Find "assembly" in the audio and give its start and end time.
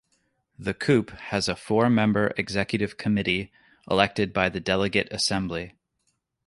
5.13-5.75